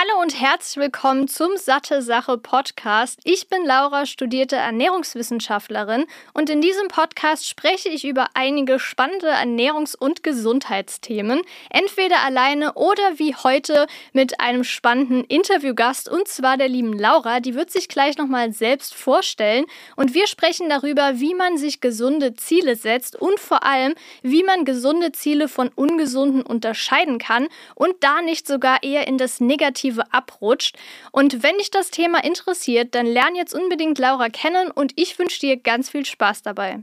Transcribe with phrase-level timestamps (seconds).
[0.00, 3.20] Hallo und herzlich willkommen zum Satte Sache Podcast.
[3.24, 9.94] Ich bin Laura, studierte Ernährungswissenschaftlerin und in diesem Podcast spreche ich über einige spannende Ernährungs-
[9.94, 16.94] und Gesundheitsthemen, entweder alleine oder wie heute mit einem spannenden Interviewgast und zwar der lieben
[16.94, 21.82] Laura, die wird sich gleich nochmal selbst vorstellen und wir sprechen darüber, wie man sich
[21.82, 27.96] gesunde Ziele setzt und vor allem, wie man gesunde Ziele von ungesunden unterscheiden kann und
[28.00, 30.76] da nicht sogar eher in das Negative Negative abrutscht.
[31.12, 35.40] Und wenn dich das Thema interessiert, dann lern jetzt unbedingt Laura kennen und ich wünsche
[35.40, 36.80] dir ganz viel Spaß dabei.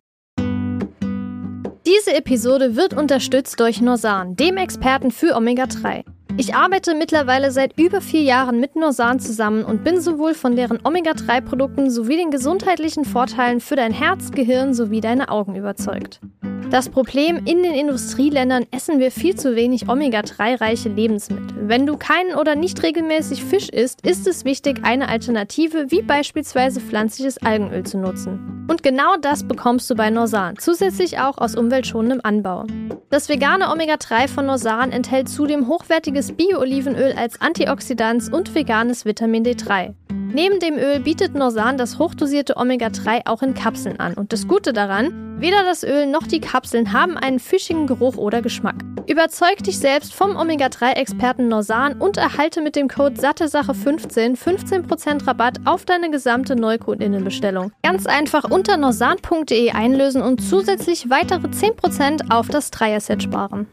[1.86, 6.04] Diese Episode wird unterstützt durch Norsan, dem Experten für Omega-3.
[6.40, 10.80] Ich arbeite mittlerweile seit über vier Jahren mit Norsan zusammen und bin sowohl von deren
[10.84, 16.22] Omega-3-Produkten sowie den gesundheitlichen Vorteilen für dein Herz, Gehirn sowie deine Augen überzeugt.
[16.70, 21.68] Das Problem, in den Industrieländern essen wir viel zu wenig Omega-3-reiche Lebensmittel.
[21.68, 26.82] Wenn du keinen oder nicht regelmäßig Fisch isst, ist es wichtig, eine Alternative wie beispielsweise
[26.82, 28.66] pflanzliches Algenöl zu nutzen.
[28.70, 32.66] Und genau das bekommst du bei Norsan, zusätzlich auch aus umweltschonendem Anbau.
[33.10, 39.94] Das vegane Omega-3 von Norsan enthält zudem hochwertiges Bio-Olivenöl als Antioxidant und veganes Vitamin D3.
[40.34, 44.14] Neben dem Öl bietet Norsan das hochdosierte Omega-3 auch in Kapseln an.
[44.14, 48.42] Und das Gute daran, weder das Öl noch die Kapseln haben einen fischigen Geruch oder
[48.42, 48.76] Geschmack.
[49.08, 55.86] Überzeug dich selbst vom Omega-3-Experten Norsan und erhalte mit dem Code SATTESACHE15 15% Rabatt auf
[55.86, 57.72] deine gesamte Neukundinnenbestellung.
[57.84, 63.66] Ganz einfach unter norsan.de einlösen und zusätzlich weitere 10% auf das Dreier-Set sparen.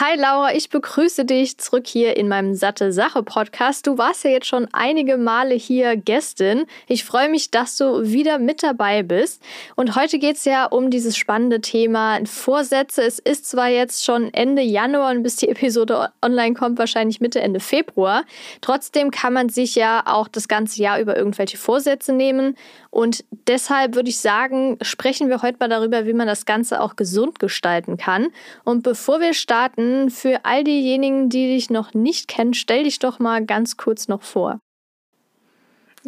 [0.00, 3.84] Hi Laura, ich begrüße dich zurück hier in meinem Satte Sache Podcast.
[3.84, 6.66] Du warst ja jetzt schon einige Male hier Gästin.
[6.86, 9.42] Ich freue mich, dass du wieder mit dabei bist.
[9.74, 13.02] Und heute geht es ja um dieses spannende Thema Vorsätze.
[13.02, 17.40] Es ist zwar jetzt schon Ende Januar und bis die Episode online kommt, wahrscheinlich Mitte,
[17.40, 18.22] Ende Februar.
[18.60, 22.54] Trotzdem kann man sich ja auch das ganze Jahr über irgendwelche Vorsätze nehmen.
[22.90, 26.94] Und deshalb würde ich sagen, sprechen wir heute mal darüber, wie man das Ganze auch
[26.94, 28.28] gesund gestalten kann.
[28.62, 33.18] Und bevor wir starten, für all diejenigen, die dich noch nicht kennen, stell dich doch
[33.18, 34.60] mal ganz kurz noch vor.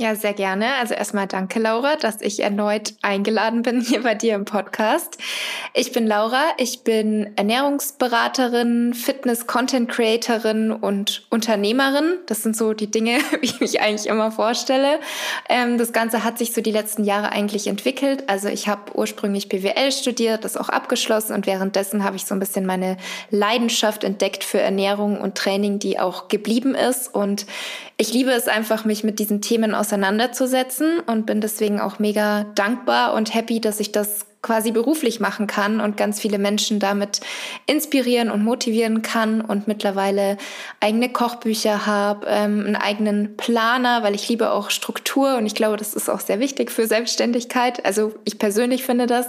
[0.00, 0.76] Ja, sehr gerne.
[0.80, 5.18] Also erstmal danke, Laura, dass ich erneut eingeladen bin hier bei dir im Podcast.
[5.74, 12.14] Ich bin Laura, ich bin Ernährungsberaterin, Fitness-Content-Creatorin und Unternehmerin.
[12.24, 15.00] Das sind so die Dinge, wie ich mich eigentlich immer vorstelle.
[15.50, 18.24] Ähm, das Ganze hat sich so die letzten Jahre eigentlich entwickelt.
[18.26, 22.40] Also ich habe ursprünglich BWL studiert, das auch abgeschlossen und währenddessen habe ich so ein
[22.40, 22.96] bisschen meine
[23.28, 27.14] Leidenschaft entdeckt für Ernährung und Training, die auch geblieben ist.
[27.14, 27.44] Und
[28.00, 33.12] ich liebe es einfach, mich mit diesen Themen auseinanderzusetzen und bin deswegen auch mega dankbar
[33.12, 37.20] und happy, dass ich das quasi beruflich machen kann und ganz viele Menschen damit
[37.66, 40.38] inspirieren und motivieren kann und mittlerweile
[40.80, 45.76] eigene Kochbücher habe, ähm, einen eigenen Planer, weil ich liebe auch Struktur und ich glaube,
[45.76, 47.84] das ist auch sehr wichtig für Selbstständigkeit.
[47.84, 49.26] Also ich persönlich finde das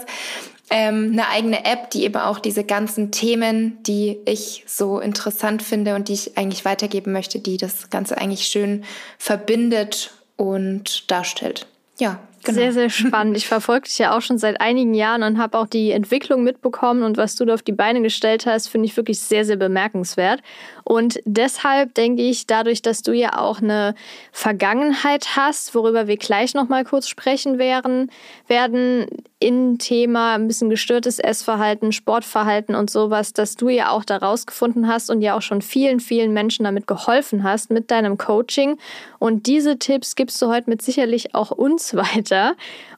[0.74, 5.94] ähm, eine eigene App, die eben auch diese ganzen Themen, die ich so interessant finde
[5.94, 8.82] und die ich eigentlich weitergeben möchte, die das Ganze eigentlich schön
[9.18, 11.66] verbindet und darstellt.
[11.98, 12.56] Ja, Genau.
[12.56, 13.36] Sehr, sehr spannend.
[13.36, 17.02] Ich verfolge dich ja auch schon seit einigen Jahren und habe auch die Entwicklung mitbekommen
[17.02, 20.42] und was du da auf die Beine gestellt hast, finde ich wirklich sehr, sehr bemerkenswert.
[20.84, 23.94] Und deshalb denke ich, dadurch, dass du ja auch eine
[24.32, 28.10] Vergangenheit hast, worüber wir gleich nochmal kurz sprechen werden,
[28.48, 29.06] werden
[29.38, 34.86] in Thema ein bisschen gestörtes Essverhalten, Sportverhalten und sowas, dass du ja auch da rausgefunden
[34.86, 38.78] hast und ja auch schon vielen, vielen Menschen damit geholfen hast mit deinem Coaching.
[39.18, 42.31] Und diese Tipps gibst du heute mit sicherlich auch uns weiter.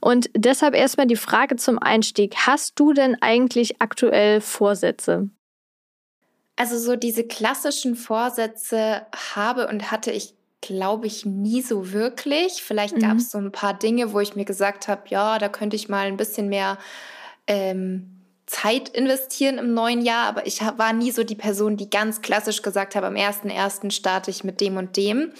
[0.00, 2.34] Und deshalb erstmal die Frage zum Einstieg.
[2.46, 5.28] Hast du denn eigentlich aktuell Vorsätze?
[6.56, 12.62] Also so diese klassischen Vorsätze habe und hatte ich, glaube ich, nie so wirklich.
[12.62, 13.00] Vielleicht mhm.
[13.00, 15.88] gab es so ein paar Dinge, wo ich mir gesagt habe, ja, da könnte ich
[15.88, 16.78] mal ein bisschen mehr
[17.46, 18.14] ähm,
[18.46, 22.62] Zeit investieren im neuen Jahr, aber ich war nie so die Person, die ganz klassisch
[22.62, 23.90] gesagt habe, am 1.1.
[23.90, 25.32] starte ich mit dem und dem.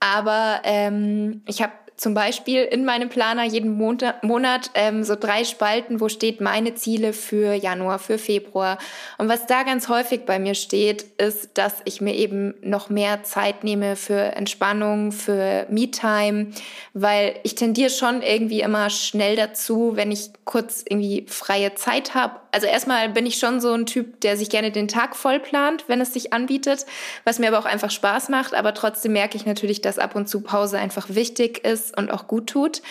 [0.00, 6.00] Aber ähm, ich habe zum Beispiel in meinem Planer jeden Monat, ähm, so drei Spalten,
[6.00, 8.78] wo steht meine Ziele für Januar, für Februar.
[9.18, 13.24] Und was da ganz häufig bei mir steht, ist, dass ich mir eben noch mehr
[13.24, 16.52] Zeit nehme für Entspannung, für Me-Time,
[16.94, 22.36] weil ich tendiere schon irgendwie immer schnell dazu, wenn ich kurz irgendwie freie Zeit habe.
[22.50, 25.84] Also erstmal bin ich schon so ein Typ, der sich gerne den Tag voll plant,
[25.88, 26.86] wenn es sich anbietet,
[27.24, 28.54] was mir aber auch einfach Spaß macht.
[28.54, 32.26] Aber trotzdem merke ich natürlich, dass ab und zu Pause einfach wichtig ist und auch
[32.26, 32.82] gut tut.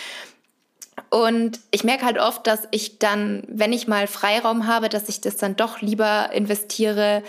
[1.10, 5.20] Und ich merke halt oft, dass ich dann, wenn ich mal Freiraum habe, dass ich
[5.20, 7.22] das dann doch lieber investiere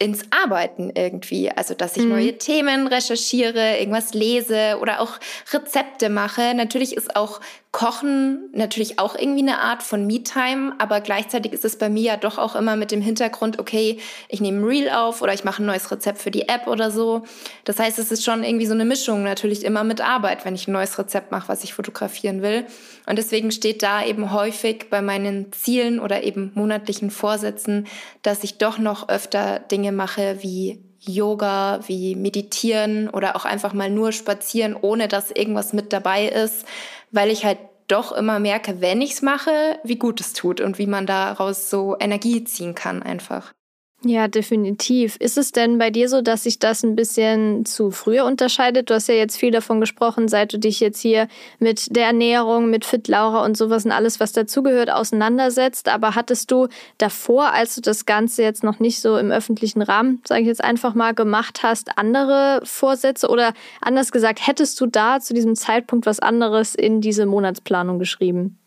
[0.00, 1.50] ins Arbeiten irgendwie.
[1.50, 2.08] Also, dass ich mhm.
[2.08, 5.20] neue Themen recherchiere, irgendwas lese oder auch
[5.52, 6.54] Rezepte mache.
[6.54, 7.40] Natürlich ist auch
[7.72, 12.16] Kochen natürlich auch irgendwie eine Art von Me-Time, aber gleichzeitig ist es bei mir ja
[12.16, 15.62] doch auch immer mit dem Hintergrund, okay, ich nehme ein Reel auf oder ich mache
[15.62, 17.22] ein neues Rezept für die App oder so.
[17.64, 20.66] Das heißt, es ist schon irgendwie so eine Mischung natürlich immer mit Arbeit, wenn ich
[20.66, 22.66] ein neues Rezept mache, was ich fotografieren will.
[23.06, 27.86] Und deswegen steht da eben häufig bei meinen Zielen oder eben monatlichen Vorsätzen,
[28.22, 33.90] dass ich doch noch öfter Dinge mache wie Yoga, wie Meditieren oder auch einfach mal
[33.90, 36.66] nur spazieren, ohne dass irgendwas mit dabei ist,
[37.10, 37.58] weil ich halt
[37.88, 41.70] doch immer merke, wenn ich es mache, wie gut es tut und wie man daraus
[41.70, 43.52] so Energie ziehen kann einfach.
[44.02, 45.16] Ja, definitiv.
[45.16, 48.88] Ist es denn bei dir so, dass sich das ein bisschen zu früher unterscheidet?
[48.88, 52.70] Du hast ja jetzt viel davon gesprochen, seit du dich jetzt hier mit der Ernährung,
[52.70, 55.90] mit Fit Laura und sowas und alles, was dazugehört, auseinandersetzt.
[55.90, 60.22] Aber hattest du davor, als du das Ganze jetzt noch nicht so im öffentlichen Rahmen,
[60.26, 63.28] sage ich jetzt einfach mal, gemacht hast, andere Vorsätze?
[63.28, 63.52] Oder
[63.82, 68.58] anders gesagt, hättest du da zu diesem Zeitpunkt was anderes in diese Monatsplanung geschrieben?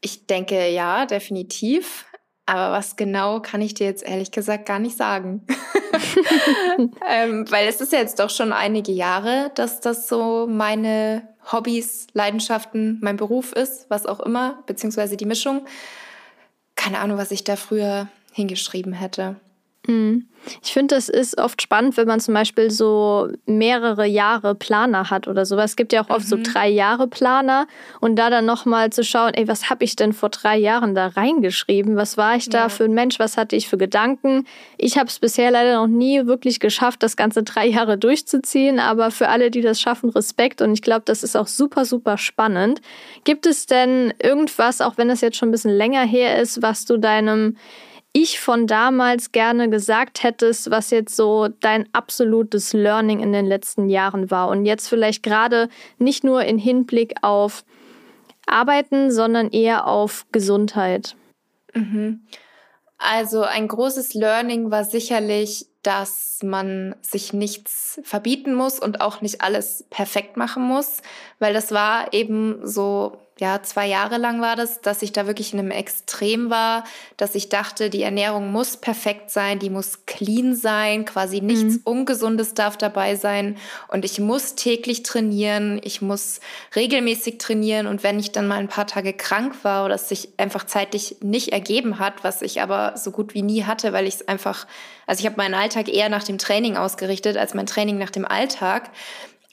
[0.00, 2.06] Ich denke ja, definitiv.
[2.46, 5.46] Aber was genau kann ich dir jetzt ehrlich gesagt gar nicht sagen.
[7.08, 12.06] ähm, weil es ist ja jetzt doch schon einige Jahre, dass das so meine Hobbys,
[12.12, 15.66] Leidenschaften, mein Beruf ist, was auch immer, beziehungsweise die Mischung.
[16.76, 19.36] Keine Ahnung, was ich da früher hingeschrieben hätte.
[19.86, 20.26] Mhm.
[20.62, 25.26] Ich finde, das ist oft spannend, wenn man zum Beispiel so mehrere Jahre Planer hat
[25.26, 25.70] oder sowas.
[25.70, 26.28] Es gibt ja auch oft mhm.
[26.28, 27.66] so drei Jahre Planer
[28.00, 31.08] und da dann nochmal zu schauen, ey, was habe ich denn vor drei Jahren da
[31.08, 31.96] reingeschrieben?
[31.96, 32.68] Was war ich da ja.
[32.68, 33.18] für ein Mensch?
[33.18, 34.46] Was hatte ich für Gedanken?
[34.76, 39.10] Ich habe es bisher leider noch nie wirklich geschafft, das ganze drei Jahre durchzuziehen, aber
[39.10, 42.80] für alle, die das schaffen, Respekt und ich glaube, das ist auch super, super spannend.
[43.24, 46.84] Gibt es denn irgendwas, auch wenn das jetzt schon ein bisschen länger her ist, was
[46.84, 47.56] du deinem
[48.16, 53.88] ich von damals gerne gesagt hättest, was jetzt so dein absolutes Learning in den letzten
[53.88, 55.68] Jahren war und jetzt vielleicht gerade
[55.98, 57.64] nicht nur in Hinblick auf
[58.46, 61.16] Arbeiten, sondern eher auf Gesundheit?
[61.74, 62.22] Mhm.
[62.98, 69.42] Also ein großes Learning war sicherlich, dass man sich nichts verbieten muss und auch nicht
[69.42, 70.98] alles perfekt machen muss,
[71.40, 75.52] weil das war eben so ja, zwei Jahre lang war das, dass ich da wirklich
[75.52, 76.84] in einem Extrem war,
[77.16, 81.80] dass ich dachte, die Ernährung muss perfekt sein, die muss clean sein, quasi nichts mhm.
[81.82, 83.56] Ungesundes darf dabei sein
[83.88, 86.38] und ich muss täglich trainieren, ich muss
[86.76, 90.28] regelmäßig trainieren und wenn ich dann mal ein paar Tage krank war oder es sich
[90.36, 94.14] einfach zeitlich nicht ergeben hat, was ich aber so gut wie nie hatte, weil ich
[94.14, 94.64] es einfach,
[95.08, 98.24] also ich habe meinen Alltag eher nach dem Training ausgerichtet als mein Training nach dem
[98.24, 98.90] Alltag,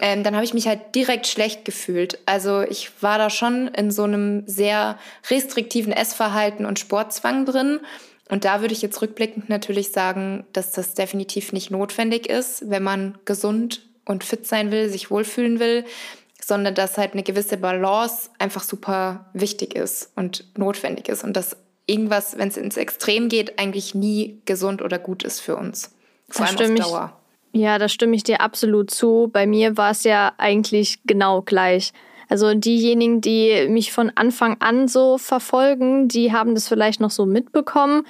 [0.02, 2.20] ähm, dann habe ich mich halt direkt schlecht gefühlt.
[2.26, 4.98] Also ich war da schon in so einem sehr
[5.30, 7.80] restriktiven Essverhalten und Sportzwang drin.
[8.28, 12.82] Und da würde ich jetzt rückblickend natürlich sagen, dass das definitiv nicht notwendig ist, wenn
[12.82, 15.86] man gesund und fit sein will, sich wohlfühlen will,
[16.44, 21.58] sondern dass halt eine gewisse Balance einfach super wichtig ist und notwendig ist und dass
[21.86, 25.92] irgendwas, wenn es ins Extrem geht, eigentlich nie gesund oder gut ist für uns.
[26.28, 27.21] Vor allem auf Dauer.
[27.54, 29.30] Ja, da stimme ich dir absolut zu.
[29.32, 31.92] Bei mir war es ja eigentlich genau gleich.
[32.30, 37.26] Also diejenigen, die mich von Anfang an so verfolgen, die haben das vielleicht noch so
[37.26, 38.06] mitbekommen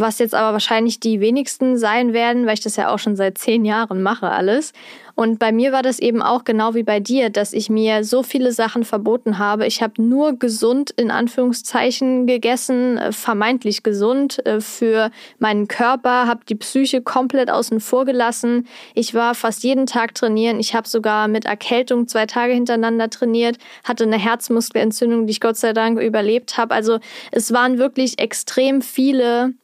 [0.00, 3.38] was jetzt aber wahrscheinlich die wenigsten sein werden, weil ich das ja auch schon seit
[3.38, 4.72] zehn Jahren mache alles.
[5.14, 8.22] Und bei mir war das eben auch genau wie bei dir, dass ich mir so
[8.22, 9.66] viele Sachen verboten habe.
[9.66, 16.44] Ich habe nur gesund in Anführungszeichen gegessen, äh, vermeintlich gesund äh, für meinen Körper, habe
[16.46, 18.66] die Psyche komplett außen vor gelassen.
[18.94, 20.60] Ich war fast jeden Tag trainieren.
[20.60, 25.56] Ich habe sogar mit Erkältung zwei Tage hintereinander trainiert, hatte eine Herzmuskelentzündung, die ich Gott
[25.56, 26.74] sei Dank überlebt habe.
[26.74, 26.98] Also
[27.32, 29.54] es waren wirklich extrem viele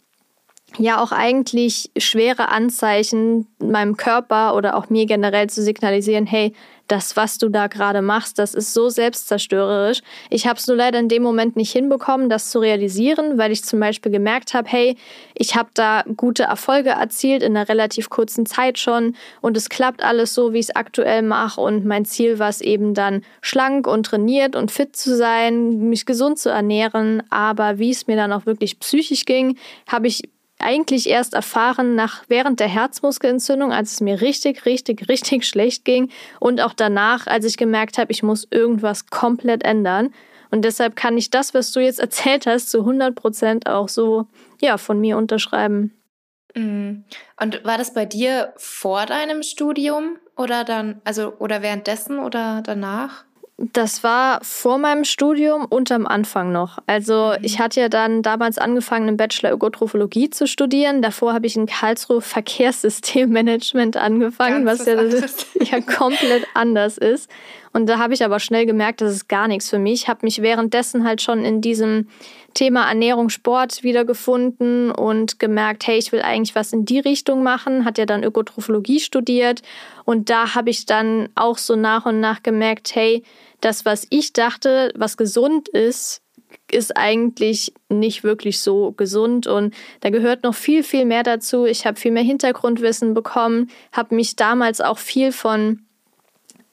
[0.78, 6.52] ja auch eigentlich schwere Anzeichen meinem Körper oder auch mir generell zu signalisieren, hey,
[6.88, 10.02] das, was du da gerade machst, das ist so selbstzerstörerisch.
[10.28, 13.64] Ich habe es nur leider in dem Moment nicht hinbekommen, das zu realisieren, weil ich
[13.64, 14.96] zum Beispiel gemerkt habe, hey,
[15.34, 20.04] ich habe da gute Erfolge erzielt in einer relativ kurzen Zeit schon und es klappt
[20.04, 23.86] alles so, wie ich es aktuell mache und mein Ziel war es eben dann schlank
[23.86, 28.32] und trainiert und fit zu sein, mich gesund zu ernähren, aber wie es mir dann
[28.32, 30.28] auch wirklich psychisch ging, habe ich
[30.62, 36.10] eigentlich erst erfahren nach während der Herzmuskelentzündung, als es mir richtig, richtig, richtig schlecht ging
[36.40, 40.12] und auch danach, als ich gemerkt habe, ich muss irgendwas komplett ändern.
[40.50, 44.26] Und deshalb kann ich das, was du jetzt erzählt hast, zu 100 Prozent auch so,
[44.60, 45.92] ja, von mir unterschreiben.
[46.54, 47.04] Mhm.
[47.40, 53.24] Und war das bei dir vor deinem Studium oder dann, also, oder währenddessen oder danach?
[53.58, 56.78] Das war vor meinem Studium und am Anfang noch.
[56.86, 57.44] Also mhm.
[57.44, 61.02] ich hatte ja dann damals angefangen, im Bachelor Ökotrophologie zu studieren.
[61.02, 67.30] Davor habe ich in Karlsruhe Verkehrssystemmanagement angefangen, Ganz was ja, ja komplett anders ist.
[67.72, 70.08] Und da habe ich aber schnell gemerkt, das ist gar nichts für mich.
[70.08, 72.08] Habe mich währenddessen halt schon in diesem
[72.54, 77.84] Thema Ernährung, Sport wiedergefunden und gemerkt, hey, ich will eigentlich was in die Richtung machen.
[77.84, 79.62] Hat ja dann Ökotrophologie studiert.
[80.04, 83.22] Und da habe ich dann auch so nach und nach gemerkt, hey,
[83.60, 86.22] das, was ich dachte, was gesund ist,
[86.70, 91.66] ist eigentlich nicht wirklich so gesund und da gehört noch viel, viel mehr dazu.
[91.66, 95.82] Ich habe viel mehr Hintergrundwissen bekommen, habe mich damals auch viel von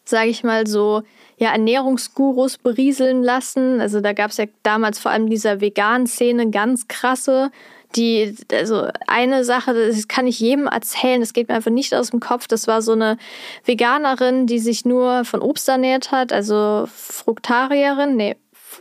[0.09, 1.03] sage ich mal, so
[1.39, 3.79] ja, Ernährungsgurus berieseln lassen.
[3.79, 7.50] Also da gab es ja damals vor allem dieser veganen Szene ganz krasse.
[7.96, 12.12] Die, also eine Sache, das kann ich jedem erzählen, das geht mir einfach nicht aus
[12.12, 12.48] dem Kopf.
[12.48, 13.17] Das war so eine
[13.63, 18.36] Veganerin, die sich nur von Obst ernährt hat, also Fruktarierin, nee,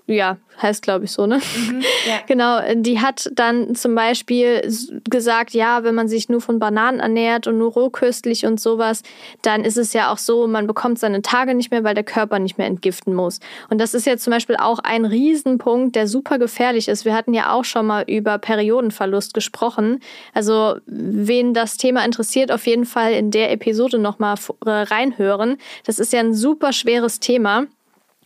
[0.09, 1.37] ja, heißt glaube ich so, ne?
[1.57, 2.19] Mhm, ja.
[2.27, 4.63] Genau, die hat dann zum Beispiel
[5.09, 9.03] gesagt, ja, wenn man sich nur von Bananen ernährt und nur rohköstlich und sowas,
[9.43, 12.39] dann ist es ja auch so, man bekommt seine Tage nicht mehr, weil der Körper
[12.39, 13.41] nicht mehr entgiften muss.
[13.71, 17.05] Und das ist ja zum Beispiel auch ein Riesenpunkt, der super gefährlich ist.
[17.05, 20.01] Wir hatten ja auch schon mal über Periodenverlust gesprochen.
[20.35, 25.59] Also, wen das Thema interessiert, auf jeden Fall in der Episode nochmal reinhören.
[25.85, 27.67] Das ist ja ein super schweres Thema.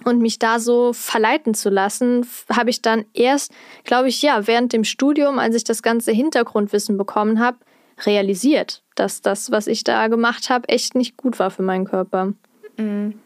[0.05, 3.53] Und mich da so verleiten zu lassen, habe ich dann erst,
[3.85, 7.59] glaube ich, ja, während dem Studium, als ich das ganze Hintergrundwissen bekommen habe,
[8.05, 12.33] realisiert, dass das, was ich da gemacht habe, echt nicht gut war für meinen Körper.
[12.77, 13.19] Mhm.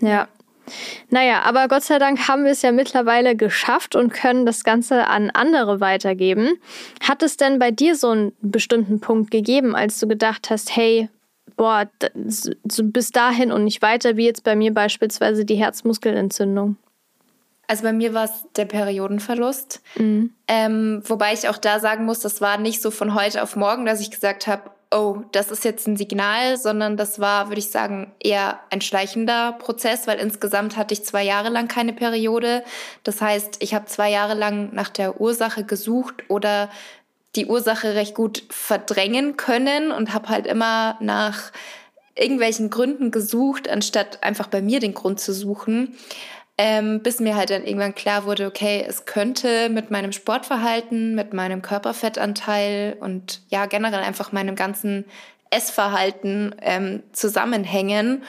[0.00, 0.28] Ja.
[1.10, 5.06] Naja, aber Gott sei Dank haben wir es ja mittlerweile geschafft und können das Ganze
[5.08, 6.58] an andere weitergeben.
[7.02, 11.10] Hat es denn bei dir so einen bestimmten Punkt gegeben, als du gedacht hast, hey,
[11.56, 11.88] boah,
[12.24, 16.76] so bis dahin und nicht weiter, wie jetzt bei mir beispielsweise die Herzmuskelentzündung?
[17.66, 19.80] Also bei mir war es der Periodenverlust.
[19.96, 20.32] Mhm.
[20.48, 23.86] Ähm, wobei ich auch da sagen muss, das war nicht so von heute auf morgen,
[23.86, 27.70] dass ich gesagt habe, oh, das ist jetzt ein Signal, sondern das war, würde ich
[27.70, 32.62] sagen, eher ein schleichender Prozess, weil insgesamt hatte ich zwei Jahre lang keine Periode.
[33.02, 36.70] Das heißt, ich habe zwei Jahre lang nach der Ursache gesucht oder
[37.36, 41.52] die Ursache recht gut verdrängen können und habe halt immer nach
[42.16, 45.96] irgendwelchen Gründen gesucht, anstatt einfach bei mir den Grund zu suchen.
[46.56, 51.32] Ähm, bis mir halt dann irgendwann klar wurde, okay, es könnte mit meinem Sportverhalten, mit
[51.32, 55.04] meinem Körperfettanteil und ja generell einfach meinem ganzen
[55.50, 58.22] Essverhalten ähm, zusammenhängen.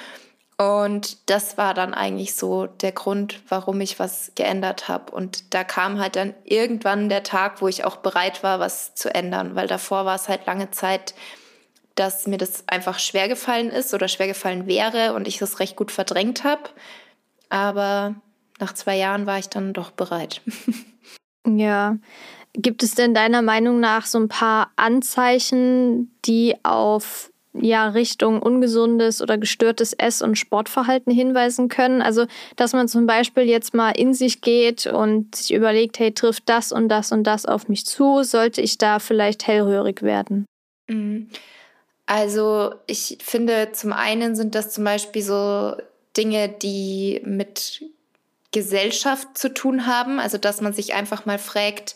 [0.58, 5.12] Und das war dann eigentlich so der Grund, warum ich was geändert habe.
[5.12, 9.14] Und da kam halt dann irgendwann der Tag, wo ich auch bereit war, was zu
[9.14, 11.14] ändern, weil davor war es halt lange Zeit,
[11.96, 15.76] dass mir das einfach schwer gefallen ist oder schwer gefallen wäre und ich das recht
[15.76, 16.70] gut verdrängt habe.
[17.50, 18.16] Aber
[18.60, 20.42] nach zwei Jahren war ich dann doch bereit.
[21.48, 21.98] ja.
[22.54, 27.32] Gibt es denn deiner Meinung nach so ein paar Anzeichen, die auf
[27.62, 32.02] ja Richtung ungesundes oder gestörtes Ess- und Sportverhalten hinweisen können.
[32.02, 36.44] Also, dass man zum Beispiel jetzt mal in sich geht und sich überlegt, hey, trifft
[36.48, 40.46] das und das und das auf mich zu, sollte ich da vielleicht hellhörig werden?
[40.88, 41.30] Mhm.
[42.06, 45.76] Also, ich finde, zum einen sind das zum Beispiel so
[46.16, 47.84] Dinge, die mit
[48.52, 50.20] Gesellschaft zu tun haben.
[50.20, 51.96] Also, dass man sich einfach mal fragt,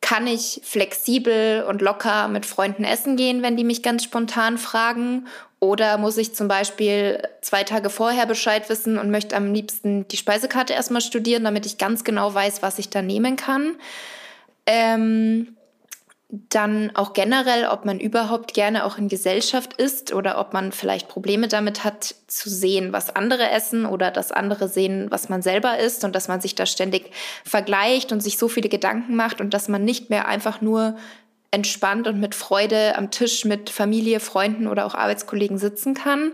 [0.00, 5.26] kann ich flexibel und locker mit Freunden essen gehen, wenn die mich ganz spontan fragen?
[5.60, 10.16] Oder muss ich zum Beispiel zwei Tage vorher Bescheid wissen und möchte am liebsten die
[10.16, 13.74] Speisekarte erstmal studieren, damit ich ganz genau weiß, was ich da nehmen kann?
[14.66, 15.57] Ähm,
[16.30, 21.08] dann auch generell, ob man überhaupt gerne auch in Gesellschaft ist oder ob man vielleicht
[21.08, 25.78] Probleme damit hat, zu sehen, was andere essen oder dass andere sehen, was man selber
[25.78, 27.10] isst und dass man sich da ständig
[27.44, 30.98] vergleicht und sich so viele Gedanken macht und dass man nicht mehr einfach nur
[31.50, 36.32] entspannt und mit Freude am Tisch mit Familie, Freunden oder auch Arbeitskollegen sitzen kann.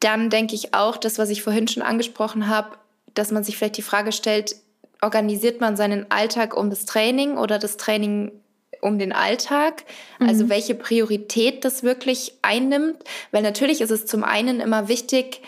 [0.00, 2.76] Dann denke ich auch, das, was ich vorhin schon angesprochen habe,
[3.14, 4.56] dass man sich vielleicht die Frage stellt,
[5.00, 8.32] organisiert man seinen Alltag um das Training oder das Training
[8.80, 9.84] um den Alltag,
[10.18, 10.50] also mhm.
[10.50, 12.96] welche Priorität das wirklich einnimmt,
[13.30, 15.42] weil natürlich ist es zum einen immer wichtig,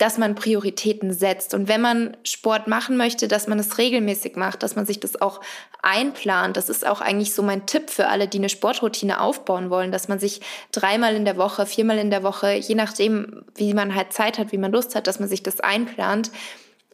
[0.00, 4.62] dass man Prioritäten setzt und wenn man Sport machen möchte, dass man es regelmäßig macht,
[4.62, 5.42] dass man sich das auch
[5.82, 6.56] einplant.
[6.56, 10.08] Das ist auch eigentlich so mein Tipp für alle, die eine Sportroutine aufbauen wollen, dass
[10.08, 10.40] man sich
[10.72, 14.52] dreimal in der Woche, viermal in der Woche, je nachdem, wie man halt Zeit hat,
[14.52, 16.30] wie man Lust hat, dass man sich das einplant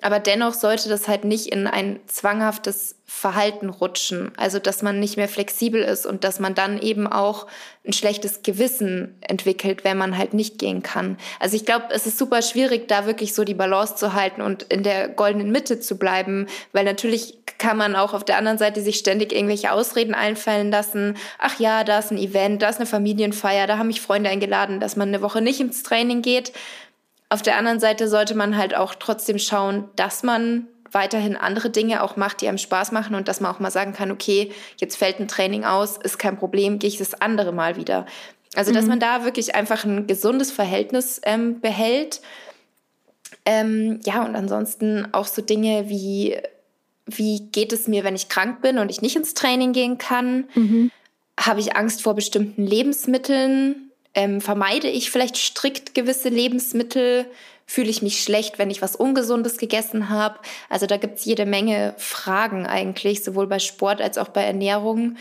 [0.02, 4.32] Aber dennoch sollte das halt nicht in ein zwanghaftes Verhalten rutschen.
[4.36, 7.46] Also, dass man nicht mehr flexibel ist und dass man dann eben auch
[7.86, 11.16] ein schlechtes Gewissen entwickelt, wenn man halt nicht gehen kann.
[11.40, 14.64] Also, ich glaube, es ist super schwierig, da wirklich so die Balance zu halten und
[14.64, 18.82] in der goldenen Mitte zu bleiben, weil natürlich kann man auch auf der anderen Seite
[18.82, 21.16] sich ständig irgendwelche Ausreden einfallen lassen.
[21.38, 24.78] Ach ja, da ist ein Event, da ist eine Familienfeier, da haben mich Freunde eingeladen,
[24.78, 26.52] dass man eine Woche nicht ins Training geht.
[27.28, 32.02] Auf der anderen Seite sollte man halt auch trotzdem schauen, dass man weiterhin andere Dinge
[32.02, 34.96] auch macht, die einem Spaß machen und dass man auch mal sagen kann, okay, jetzt
[34.96, 38.06] fällt ein Training aus, ist kein Problem, gehe ich das andere Mal wieder.
[38.54, 38.90] Also, dass mhm.
[38.90, 42.20] man da wirklich einfach ein gesundes Verhältnis ähm, behält.
[43.44, 46.38] Ähm, ja, und ansonsten auch so Dinge wie,
[47.06, 50.44] wie geht es mir, wenn ich krank bin und ich nicht ins Training gehen kann?
[50.54, 50.90] Mhm.
[51.38, 53.85] Habe ich Angst vor bestimmten Lebensmitteln?
[54.16, 57.26] Ähm, vermeide ich vielleicht strikt gewisse Lebensmittel?
[57.66, 60.38] Fühle ich mich schlecht, wenn ich was Ungesundes gegessen habe?
[60.70, 65.16] Also da gibt es jede Menge Fragen eigentlich, sowohl bei Sport als auch bei Ernährung,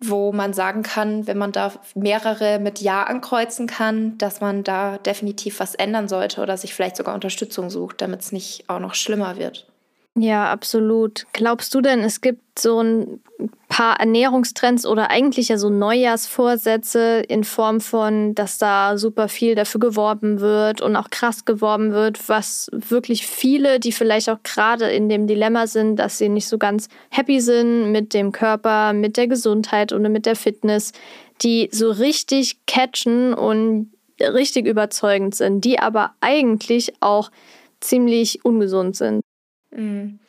[0.00, 4.96] wo man sagen kann, wenn man da mehrere mit Ja ankreuzen kann, dass man da
[4.96, 8.94] definitiv was ändern sollte oder sich vielleicht sogar Unterstützung sucht, damit es nicht auch noch
[8.94, 9.66] schlimmer wird.
[10.18, 11.26] Ja, absolut.
[11.34, 13.20] Glaubst du denn, es gibt so ein
[13.68, 19.78] paar Ernährungstrends oder eigentlich ja so Neujahrsvorsätze in Form von, dass da super viel dafür
[19.78, 25.10] geworben wird und auch krass geworben wird, was wirklich viele, die vielleicht auch gerade in
[25.10, 29.28] dem Dilemma sind, dass sie nicht so ganz happy sind mit dem Körper, mit der
[29.28, 30.92] Gesundheit und mit der Fitness,
[31.42, 37.30] die so richtig catchen und richtig überzeugend sind, die aber eigentlich auch
[37.80, 39.20] ziemlich ungesund sind.
[39.70, 40.20] Mhm.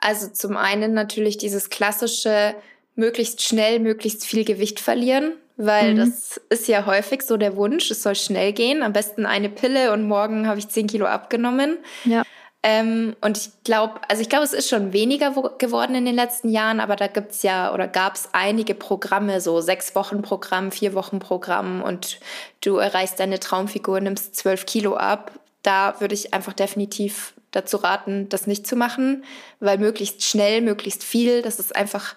[0.00, 2.54] Also zum einen natürlich dieses klassische,
[2.94, 5.98] möglichst schnell, möglichst viel Gewicht verlieren, weil mhm.
[5.98, 9.92] das ist ja häufig so der Wunsch, es soll schnell gehen, am besten eine Pille
[9.92, 11.78] und morgen habe ich 10 Kilo abgenommen.
[12.04, 12.22] Ja.
[12.66, 16.48] Ähm, und ich glaube, also ich glaube, es ist schon weniger geworden in den letzten
[16.48, 20.72] Jahren, aber da gibt es ja oder gab es einige Programme, so sechs Wochen Programm,
[20.72, 22.18] vier Wochen Programm und
[22.62, 25.32] du erreichst deine Traumfigur, nimmst zwölf Kilo ab.
[25.62, 29.24] Da würde ich einfach definitiv dazu raten, das nicht zu machen,
[29.60, 32.14] weil möglichst schnell, möglichst viel, das ist einfach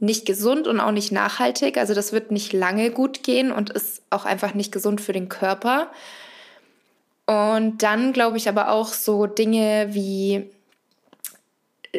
[0.00, 1.78] nicht gesund und auch nicht nachhaltig.
[1.78, 5.28] Also das wird nicht lange gut gehen und ist auch einfach nicht gesund für den
[5.28, 5.90] Körper.
[7.26, 10.50] Und dann glaube ich aber auch so Dinge wie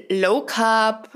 [0.10, 1.10] Low Carb,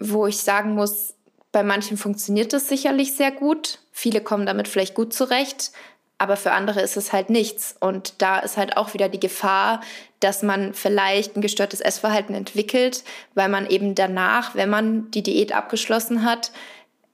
[0.00, 1.14] wo ich sagen muss,
[1.52, 3.78] bei manchen funktioniert das sicherlich sehr gut.
[3.92, 5.72] Viele kommen damit vielleicht gut zurecht.
[6.18, 7.76] Aber für andere ist es halt nichts.
[7.78, 9.80] Und da ist halt auch wieder die Gefahr,
[10.20, 15.52] dass man vielleicht ein gestörtes Essverhalten entwickelt, weil man eben danach, wenn man die Diät
[15.52, 16.52] abgeschlossen hat,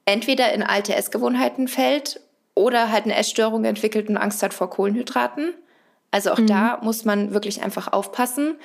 [0.05, 2.21] entweder in alte Essgewohnheiten fällt
[2.55, 5.53] oder halt eine Essstörung entwickelt und Angst hat vor Kohlenhydraten.
[6.11, 6.47] Also auch mhm.
[6.47, 8.55] da muss man wirklich einfach aufpassen.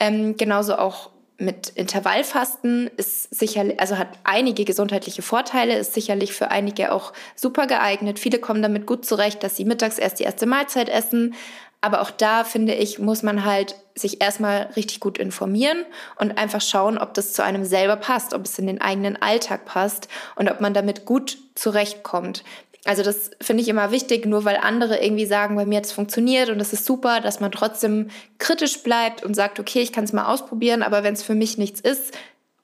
[0.00, 6.50] Ähm, genauso auch mit Intervallfasten ist sicherlich, also hat einige gesundheitliche Vorteile, ist sicherlich für
[6.50, 8.18] einige auch super geeignet.
[8.18, 11.34] Viele kommen damit gut zurecht, dass sie mittags erst die erste Mahlzeit essen.
[11.82, 15.84] Aber auch da finde ich, muss man halt sich erstmal richtig gut informieren
[16.18, 19.66] und einfach schauen, ob das zu einem selber passt, ob es in den eigenen Alltag
[19.66, 22.44] passt und ob man damit gut zurechtkommt.
[22.86, 25.92] Also das finde ich immer wichtig, nur weil andere irgendwie sagen, bei mir hat es
[25.92, 30.04] funktioniert und das ist super, dass man trotzdem kritisch bleibt und sagt, okay, ich kann
[30.04, 32.16] es mal ausprobieren, aber wenn es für mich nichts ist,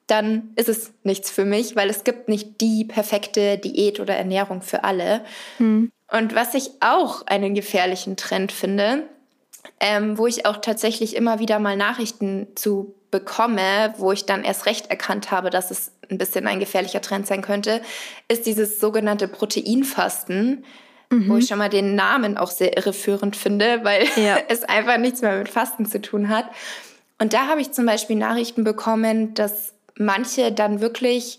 [0.06, 4.62] dann ist es nichts für mich, weil es gibt nicht die perfekte Diät oder Ernährung
[4.62, 5.24] für alle.
[5.58, 5.90] Hm.
[6.10, 9.04] Und was ich auch einen gefährlichen Trend finde,
[9.80, 14.66] ähm, wo ich auch tatsächlich immer wieder mal Nachrichten zu bekomme, wo ich dann erst
[14.66, 17.80] recht erkannt habe, dass es ein bisschen ein gefährlicher Trend sein könnte,
[18.26, 20.64] ist dieses sogenannte Proteinfasten,
[21.10, 21.28] mhm.
[21.28, 24.38] wo ich schon mal den Namen auch sehr irreführend finde, weil ja.
[24.48, 26.46] es einfach nichts mehr mit Fasten zu tun hat.
[27.20, 31.38] Und da habe ich zum Beispiel Nachrichten bekommen, dass manche dann wirklich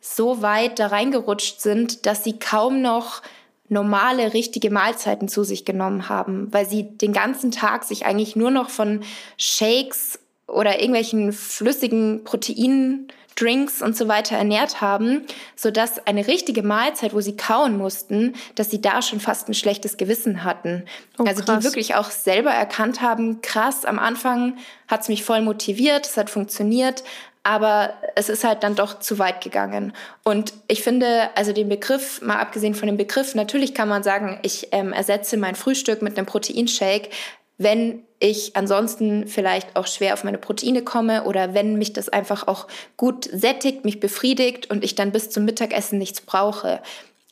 [0.00, 3.22] so weit da reingerutscht sind, dass sie kaum noch
[3.68, 8.50] normale, richtige Mahlzeiten zu sich genommen haben, weil sie den ganzen Tag sich eigentlich nur
[8.50, 9.02] noch von
[9.38, 15.22] Shakes oder irgendwelchen flüssigen Proteindrinks und so weiter ernährt haben,
[15.56, 19.96] sodass eine richtige Mahlzeit, wo sie kauen mussten, dass sie da schon fast ein schlechtes
[19.96, 20.84] Gewissen hatten.
[21.18, 25.40] Oh, also die wirklich auch selber erkannt haben, krass, am Anfang hat es mich voll
[25.40, 27.04] motiviert, es hat funktioniert,
[27.42, 29.92] aber es ist halt dann doch zu weit gegangen.
[30.24, 34.38] Und ich finde, also den Begriff, mal abgesehen von dem Begriff, natürlich kann man sagen,
[34.42, 37.10] ich ähm, ersetze mein Frühstück mit einem Proteinshake
[37.58, 42.48] wenn ich ansonsten vielleicht auch schwer auf meine Proteine komme oder wenn mich das einfach
[42.48, 46.80] auch gut sättigt, mich befriedigt und ich dann bis zum Mittagessen nichts brauche.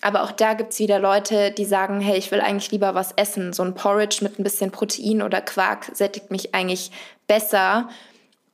[0.03, 3.55] Aber auch da gibt's wieder Leute, die sagen, hey, ich will eigentlich lieber was essen.
[3.55, 6.91] So ein Porridge mit ein bisschen Protein oder Quark sättigt mich eigentlich
[7.27, 7.89] besser.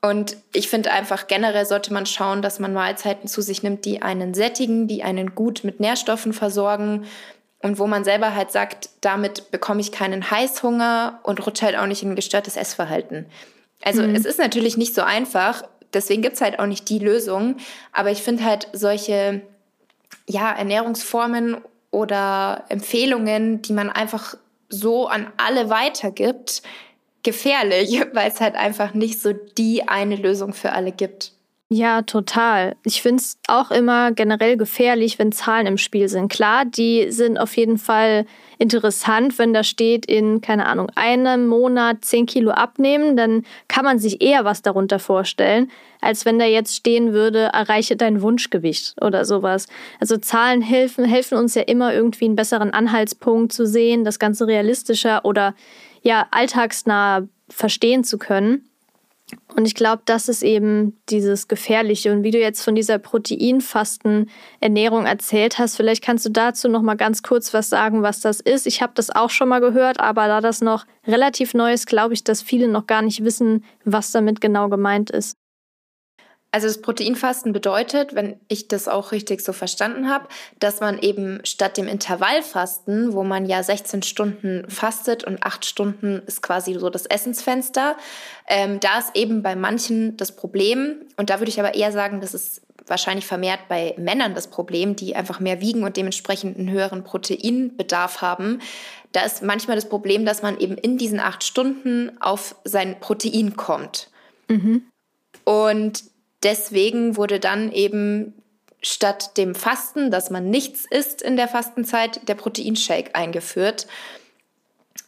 [0.01, 4.01] Und ich finde einfach generell sollte man schauen, dass man Mahlzeiten zu sich nimmt, die
[4.01, 7.05] einen sättigen, die einen gut mit Nährstoffen versorgen
[7.63, 11.87] und wo man selber halt sagt, damit bekomme ich keinen Heißhunger und rutsche halt auch
[11.87, 13.27] nicht in ein gestörtes Essverhalten.
[13.83, 14.15] Also mhm.
[14.15, 17.57] es ist natürlich nicht so einfach, deswegen gibt es halt auch nicht die Lösung,
[17.93, 19.43] aber ich finde halt solche
[20.29, 21.59] ja, Ernährungsformen
[21.91, 24.37] oder Empfehlungen, die man einfach
[24.69, 26.63] so an alle weitergibt,
[27.23, 31.33] gefährlich, weil es halt einfach nicht so die eine Lösung für alle gibt.
[31.71, 32.77] Ja, total.
[32.83, 36.33] Ich finde es auch immer generell gefährlich, wenn Zahlen im Spiel sind.
[36.33, 38.25] Klar, die sind auf jeden Fall
[38.57, 43.99] interessant, wenn da steht, in, keine Ahnung, einem Monat 10 Kilo abnehmen, dann kann man
[43.99, 49.27] sich eher was darunter vorstellen, als wenn da jetzt stehen würde, erreiche dein Wunschgewicht oder
[49.27, 49.67] sowas.
[50.01, 54.47] Also Zahlen helfen, helfen uns ja immer irgendwie einen besseren Anhaltspunkt zu sehen, das Ganze
[54.47, 55.55] realistischer oder
[56.01, 58.68] ja, alltagsnah verstehen zu können.
[59.55, 62.13] Und ich glaube, das ist eben dieses Gefährliche.
[62.13, 66.97] Und wie du jetzt von dieser Proteinfasten-Ernährung erzählt hast, vielleicht kannst du dazu noch mal
[66.97, 68.67] ganz kurz was sagen, was das ist.
[68.67, 72.15] Ich habe das auch schon mal gehört, aber da das noch relativ neu ist, glaube
[72.15, 75.38] ich, dass viele noch gar nicht wissen, was damit genau gemeint ist.
[76.51, 81.41] Also das Proteinfasten bedeutet, wenn ich das auch richtig so verstanden habe, dass man eben
[81.45, 86.89] statt dem Intervallfasten, wo man ja 16 Stunden fastet und 8 Stunden ist quasi so
[86.89, 87.97] das Essensfenster,
[88.47, 92.23] ähm, da ist eben bei manchen das Problem, und da würde ich aber eher sagen,
[92.23, 96.71] das ist wahrscheinlich vermehrt bei Männern das Problem, die einfach mehr wiegen und dementsprechend einen
[96.71, 98.61] höheren Proteinbedarf haben.
[99.13, 103.57] Da ist manchmal das Problem, dass man eben in diesen acht Stunden auf sein Protein
[103.57, 104.11] kommt.
[104.49, 104.89] Mhm.
[105.45, 106.05] Und
[106.43, 108.35] deswegen wurde dann eben
[108.83, 113.87] statt dem Fasten, dass man nichts isst in der Fastenzeit, der Proteinshake eingeführt.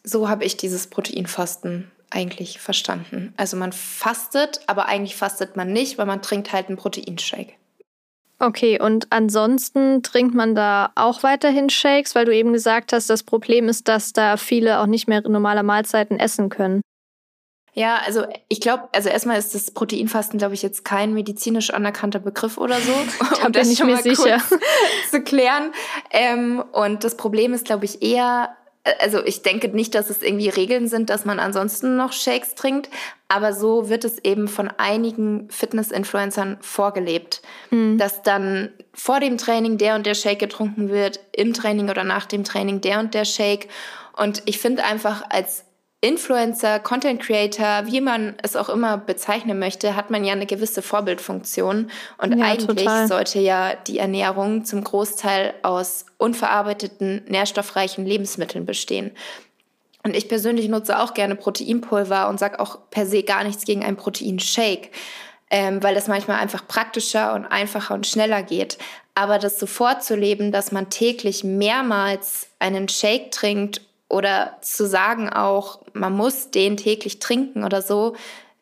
[0.02, 3.32] So habe ich dieses Proteinfasten eigentlich verstanden.
[3.36, 7.52] Also man fastet, aber eigentlich fastet man nicht, weil man trinkt halt einen Proteinshake.
[8.42, 13.22] Okay, und ansonsten trinkt man da auch weiterhin Shakes, weil du eben gesagt hast, das
[13.22, 16.80] Problem ist, dass da viele auch nicht mehr normale Mahlzeiten essen können.
[17.74, 22.18] Ja, also ich glaube, also erstmal ist das Proteinfasten, glaube ich, jetzt kein medizinisch anerkannter
[22.18, 22.92] Begriff oder so.
[23.40, 24.38] da um bin ich mir sicher.
[25.10, 25.72] zu klären.
[26.10, 28.56] Ähm, und das Problem ist, glaube ich, eher,
[29.00, 32.88] also ich denke nicht, dass es irgendwie Regeln sind, dass man ansonsten noch Shakes trinkt,
[33.28, 37.98] aber so wird es eben von einigen Fitness-Influencern vorgelebt, mhm.
[37.98, 42.26] dass dann vor dem Training der und der Shake getrunken wird, im Training oder nach
[42.26, 43.68] dem Training der und der Shake.
[44.16, 45.64] Und ich finde einfach als
[46.02, 50.80] Influencer, Content Creator, wie man es auch immer bezeichnen möchte, hat man ja eine gewisse
[50.80, 51.90] Vorbildfunktion.
[52.16, 53.06] Und ja, eigentlich total.
[53.06, 59.10] sollte ja die Ernährung zum Großteil aus unverarbeiteten, nährstoffreichen Lebensmitteln bestehen.
[60.02, 63.84] Und ich persönlich nutze auch gerne Proteinpulver und sage auch per se gar nichts gegen
[63.84, 64.88] einen Proteinshake,
[65.50, 68.78] ähm, weil das manchmal einfach praktischer und einfacher und schneller geht.
[69.14, 75.80] Aber das so vorzuleben, dass man täglich mehrmals einen Shake trinkt oder zu sagen auch,
[75.92, 78.16] man muss den täglich trinken oder so,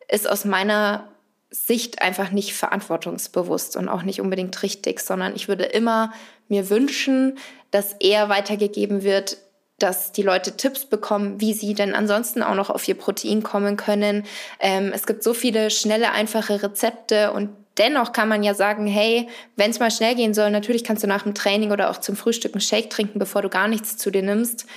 [0.07, 1.09] ist aus meiner
[1.49, 6.13] Sicht einfach nicht verantwortungsbewusst und auch nicht unbedingt richtig, sondern ich würde immer
[6.47, 7.37] mir wünschen,
[7.71, 9.37] dass eher weitergegeben wird,
[9.79, 13.77] dass die Leute Tipps bekommen, wie sie denn ansonsten auch noch auf ihr Protein kommen
[13.77, 14.25] können.
[14.59, 19.27] Ähm, es gibt so viele schnelle, einfache Rezepte und dennoch kann man ja sagen, hey,
[19.55, 22.15] wenn es mal schnell gehen soll, natürlich kannst du nach dem Training oder auch zum
[22.15, 24.67] Frühstück einen Shake trinken, bevor du gar nichts zu dir nimmst.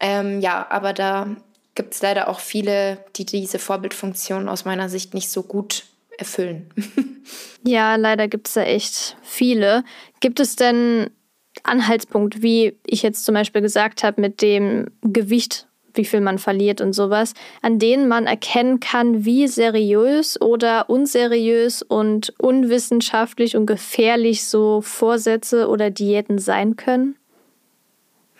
[0.00, 1.28] Ähm, ja, aber da
[1.74, 5.84] gibt es leider auch viele, die diese Vorbildfunktion aus meiner Sicht nicht so gut
[6.18, 6.68] erfüllen.
[7.64, 9.84] ja, leider gibt es da echt viele.
[10.20, 11.10] Gibt es denn
[11.62, 16.80] Anhaltspunkt, wie ich jetzt zum Beispiel gesagt habe, mit dem Gewicht, wie viel man verliert
[16.80, 24.44] und sowas, an denen man erkennen kann, wie seriös oder unseriös und unwissenschaftlich und gefährlich
[24.44, 27.16] so Vorsätze oder Diäten sein können?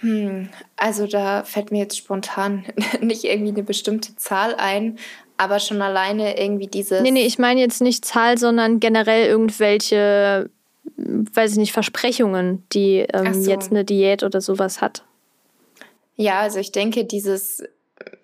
[0.00, 2.64] Hm, also da fällt mir jetzt spontan
[3.00, 4.98] nicht irgendwie eine bestimmte Zahl ein,
[5.36, 7.02] aber schon alleine irgendwie dieses.
[7.02, 10.50] Nee, nee, ich meine jetzt nicht Zahl, sondern generell irgendwelche,
[10.96, 13.50] weiß ich nicht, Versprechungen, die ähm, so.
[13.50, 15.04] jetzt eine Diät oder sowas hat.
[16.16, 17.62] Ja, also ich denke, dieses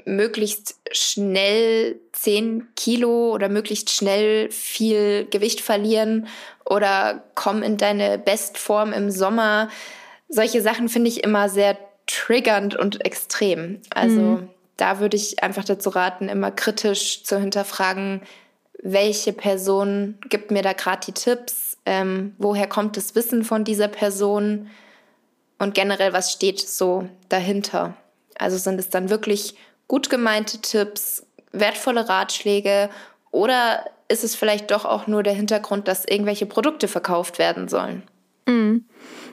[0.05, 6.27] möglichst schnell 10 Kilo oder möglichst schnell viel Gewicht verlieren
[6.65, 9.69] oder komm in deine Bestform im Sommer
[10.35, 13.81] solche Sachen finde ich immer sehr triggernd und extrem.
[13.91, 14.49] Also mhm.
[14.77, 18.23] da würde ich einfach dazu raten, immer kritisch zu hinterfragen,
[18.83, 23.89] welche Person gibt mir da gerade die Tipps, ähm, woher kommt das Wissen von dieser
[23.89, 24.69] Person
[25.59, 27.97] und generell, was steht so dahinter.
[28.37, 29.55] Also sind es dann wirklich
[29.87, 32.91] gut gemeinte Tipps, wertvolle Ratschläge
[33.31, 38.03] oder ist es vielleicht doch auch nur der Hintergrund, dass irgendwelche Produkte verkauft werden sollen?
[38.47, 38.85] Mhm.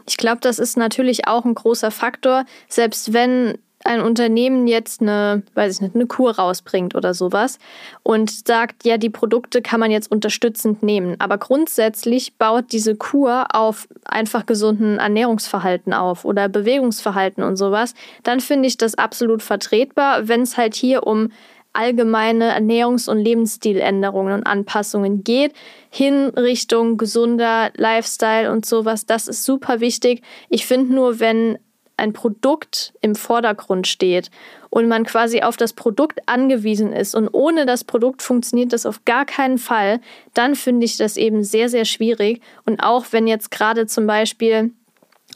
[0.08, 5.44] Ich glaube, das ist natürlich auch ein großer Faktor, selbst wenn ein Unternehmen jetzt eine,
[5.54, 7.58] weiß ich nicht, eine Kur rausbringt oder sowas
[8.04, 11.16] und sagt, ja, die Produkte kann man jetzt unterstützend nehmen.
[11.20, 18.40] Aber grundsätzlich baut diese Kur auf einfach gesunden Ernährungsverhalten auf oder Bewegungsverhalten und sowas, dann
[18.40, 21.32] finde ich das absolut vertretbar, wenn es halt hier um
[21.74, 25.54] allgemeine Ernährungs- und Lebensstiländerungen und Anpassungen geht,
[25.90, 29.06] hin Richtung gesunder Lifestyle und sowas.
[29.06, 30.22] Das ist super wichtig.
[30.50, 31.58] Ich finde nur, wenn
[31.98, 34.32] ein Produkt im Vordergrund steht
[34.70, 39.06] und man quasi auf das Produkt angewiesen ist und ohne das Produkt funktioniert das auf
[39.06, 40.02] gar keinen Fall,
[40.34, 42.42] dann finde ich das eben sehr, sehr schwierig.
[42.66, 44.72] Und auch wenn jetzt gerade zum Beispiel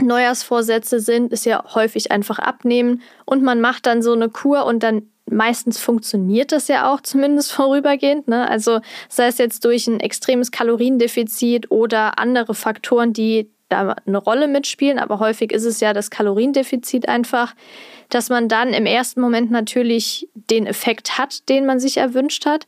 [0.02, 4.82] Neujahrsvorsätze sind, ist ja häufig einfach abnehmen und man macht dann so eine Kur und
[4.82, 8.28] dann meistens funktioniert das ja auch zumindest vorübergehend.
[8.28, 8.50] Ne?
[8.50, 14.48] Also sei es jetzt durch ein extremes Kaloriendefizit oder andere Faktoren, die da eine Rolle
[14.48, 17.56] mitspielen, aber häufig ist es ja das Kaloriendefizit einfach,
[18.10, 22.68] dass man dann im ersten Moment natürlich den Effekt hat, den man sich erwünscht hat.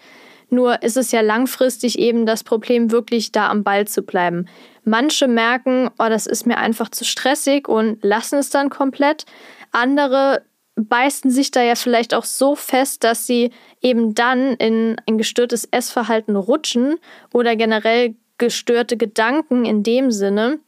[0.49, 4.47] Nur ist es ja langfristig eben das Problem, wirklich da am Ball zu bleiben.
[4.83, 9.25] Manche merken, oh, das ist mir einfach zu stressig und lassen es dann komplett.
[9.71, 10.41] Andere
[10.77, 15.67] beißen sich da ja vielleicht auch so fest, dass sie eben dann in ein gestörtes
[15.71, 16.97] Essverhalten rutschen
[17.33, 20.59] oder generell gestörte Gedanken in dem Sinne,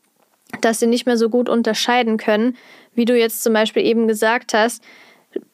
[0.62, 2.58] dass sie nicht mehr so gut unterscheiden können,
[2.96, 4.84] wie du jetzt zum Beispiel eben gesagt hast,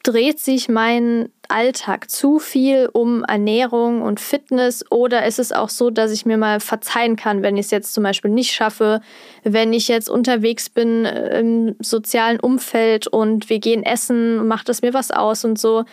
[0.02, 5.90] dreht sich mein Alltag zu viel um Ernährung und Fitness oder ist es auch so,
[5.90, 9.00] dass ich mir mal verzeihen kann, wenn ich es jetzt zum Beispiel nicht schaffe,
[9.44, 14.82] wenn ich jetzt unterwegs bin äh, im sozialen Umfeld und wir gehen essen, macht es
[14.82, 15.84] mir was aus und so.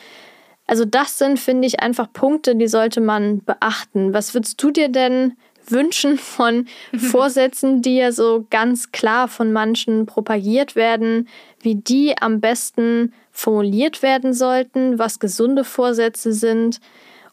[0.66, 4.14] Also das sind, finde ich, einfach Punkte, die sollte man beachten.
[4.14, 5.34] Was würdest du dir denn
[5.68, 6.68] Wünschen von
[6.98, 11.28] Vorsätzen, die ja so ganz klar von manchen propagiert werden,
[11.62, 16.80] wie die am besten formuliert werden sollten, was gesunde Vorsätze sind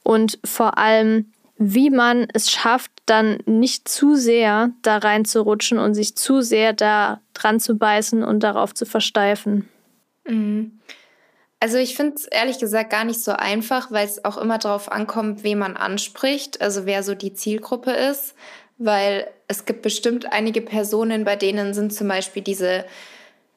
[0.03, 6.17] und vor allem, wie man es schafft, dann nicht zu sehr da reinzurutschen und sich
[6.17, 9.69] zu sehr da dran zu beißen und darauf zu versteifen.
[10.27, 10.81] Mhm.
[11.63, 14.91] Also ich finde es ehrlich gesagt gar nicht so einfach, weil es auch immer darauf
[14.91, 18.35] ankommt, wen man anspricht, also wer so die Zielgruppe ist,
[18.79, 22.87] weil es gibt bestimmt einige Personen, bei denen sind zum Beispiel diese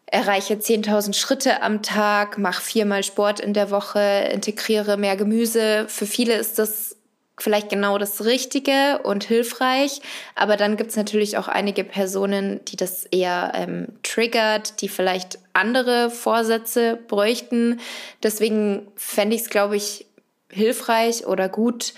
[0.06, 5.86] erreiche 10.000 Schritte am Tag, mach viermal Sport in der Woche, integriere mehr Gemüse.
[5.88, 6.98] Für viele ist das
[7.40, 10.02] vielleicht genau das Richtige und hilfreich.
[10.36, 15.40] Aber dann gibt es natürlich auch einige Personen, die das eher ähm, triggert, die vielleicht
[15.54, 17.80] andere Vorsätze bräuchten.
[18.22, 20.06] Deswegen fände ich es, glaube ich,
[20.50, 21.94] hilfreich oder gut,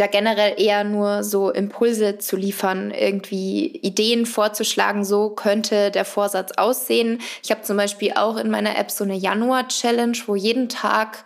[0.00, 6.52] da generell eher nur so Impulse zu liefern, irgendwie Ideen vorzuschlagen, so könnte der Vorsatz
[6.56, 7.20] aussehen.
[7.42, 11.24] Ich habe zum Beispiel auch in meiner App so eine Januar-Challenge, wo jeden Tag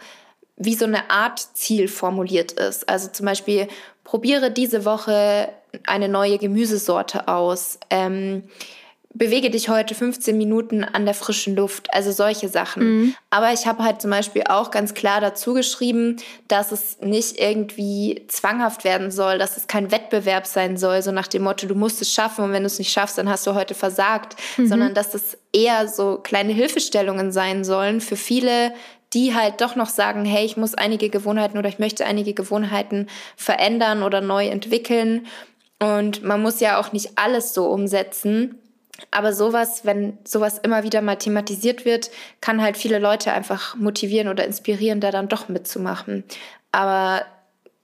[0.56, 2.88] wie so eine Art Ziel formuliert ist.
[2.88, 3.68] Also zum Beispiel,
[4.04, 5.48] probiere diese Woche
[5.86, 7.78] eine neue Gemüsesorte aus.
[7.90, 8.44] Ähm,
[9.14, 12.82] bewege dich heute 15 Minuten an der frischen Luft, also solche Sachen.
[12.82, 13.14] Mhm.
[13.30, 16.16] Aber ich habe halt zum Beispiel auch ganz klar dazu geschrieben,
[16.48, 21.28] dass es nicht irgendwie zwanghaft werden soll, dass es kein Wettbewerb sein soll, so nach
[21.28, 23.54] dem Motto, du musst es schaffen und wenn du es nicht schaffst, dann hast du
[23.54, 24.66] heute versagt, mhm.
[24.66, 28.74] sondern dass es eher so kleine Hilfestellungen sein sollen für viele,
[29.12, 33.06] die halt doch noch sagen, hey, ich muss einige Gewohnheiten oder ich möchte einige Gewohnheiten
[33.36, 35.26] verändern oder neu entwickeln.
[35.78, 38.58] Und man muss ja auch nicht alles so umsetzen.
[39.10, 44.28] Aber sowas, wenn sowas immer wieder mal thematisiert wird, kann halt viele Leute einfach motivieren
[44.28, 46.24] oder inspirieren, da dann doch mitzumachen.
[46.72, 47.24] Aber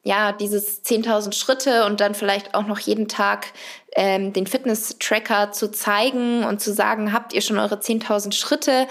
[0.02, 3.48] ja, dieses 10.000 Schritte und dann vielleicht auch noch jeden Tag
[3.96, 8.86] ähm, den Fitness-Tracker zu zeigen und zu sagen, habt ihr schon eure 10.000 Schritte?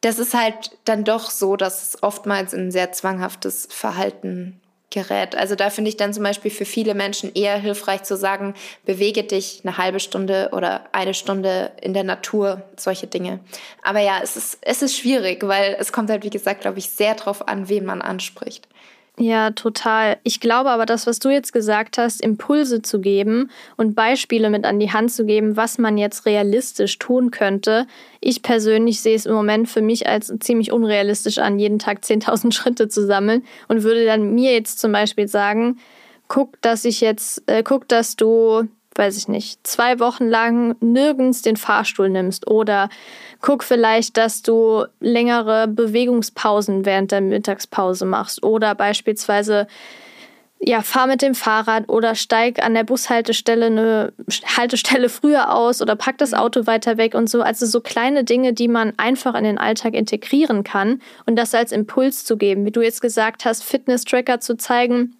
[0.00, 5.36] das ist halt dann doch so, dass es oftmals ein sehr zwanghaftes Verhalten gerät.
[5.36, 8.54] Also da finde ich dann zum Beispiel für viele Menschen eher hilfreich zu sagen,
[8.86, 13.40] bewege dich eine halbe Stunde oder eine Stunde in der Natur, solche Dinge.
[13.82, 16.88] Aber ja, es ist, es ist schwierig, weil es kommt halt, wie gesagt, glaube ich,
[16.88, 18.66] sehr drauf an, wen man anspricht.
[19.20, 20.18] Ja, total.
[20.22, 24.64] Ich glaube aber, das, was du jetzt gesagt hast, Impulse zu geben und Beispiele mit
[24.64, 27.88] an die Hand zu geben, was man jetzt realistisch tun könnte.
[28.20, 32.52] Ich persönlich sehe es im Moment für mich als ziemlich unrealistisch an, jeden Tag 10.000
[32.54, 35.78] Schritte zu sammeln und würde dann mir jetzt zum Beispiel sagen,
[36.28, 41.42] guck, dass ich jetzt, äh, guck, dass du weiß ich nicht, zwei Wochen lang nirgends
[41.42, 42.88] den Fahrstuhl nimmst oder
[43.40, 49.68] guck vielleicht, dass du längere Bewegungspausen während der Mittagspause machst oder beispielsweise
[50.60, 54.12] ja, fahr mit dem Fahrrad oder steig an der Bushaltestelle eine
[54.56, 56.38] Haltestelle früher aus oder pack das mhm.
[56.38, 57.42] Auto weiter weg und so.
[57.42, 61.70] Also so kleine Dinge, die man einfach in den Alltag integrieren kann und das als
[61.70, 62.64] Impuls zu geben.
[62.64, 65.14] Wie du jetzt gesagt hast, Fitness-Tracker zu zeigen,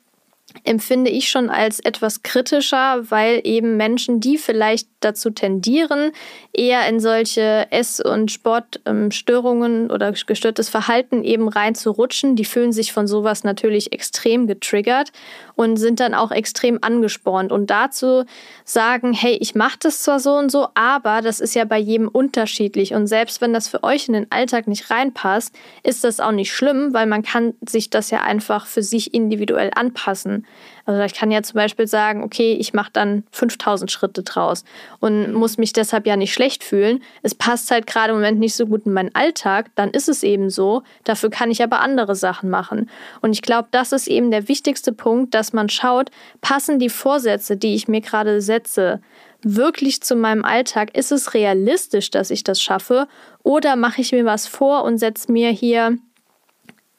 [0.65, 6.13] empfinde ich schon als etwas kritischer, weil eben Menschen, die vielleicht dazu tendieren,
[6.53, 13.07] eher in solche Ess- und Sportstörungen oder gestörtes Verhalten eben reinzurutschen, die fühlen sich von
[13.07, 15.11] sowas natürlich extrem getriggert
[15.55, 17.53] und sind dann auch extrem angespornt.
[17.53, 18.25] Und dazu
[18.65, 22.09] sagen, hey, ich mache das zwar so und so, aber das ist ja bei jedem
[22.09, 22.95] unterschiedlich.
[22.95, 26.53] Und selbst wenn das für euch in den Alltag nicht reinpasst, ist das auch nicht
[26.53, 30.47] schlimm, weil man kann sich das ja einfach für sich individuell anpassen.
[30.89, 34.65] Also ich kann ja zum Beispiel sagen, okay, ich mache dann 5000 Schritte draus
[35.01, 37.03] und muss mich deshalb ja nicht schlecht fühlen.
[37.23, 40.23] Es passt halt gerade im Moment nicht so gut in meinen Alltag, dann ist es
[40.23, 40.83] eben so.
[41.05, 42.91] Dafür kann ich aber andere Sachen machen.
[43.21, 47.57] Und ich glaube, das ist eben der wichtigste Punkt, dass man schaut, passen die Vorsätze,
[47.57, 49.01] die ich mir gerade setze,
[49.43, 50.97] wirklich zu meinem Alltag?
[50.97, 53.07] Ist es realistisch, dass ich das schaffe?
[53.43, 55.97] Oder mache ich mir was vor und setze mir hier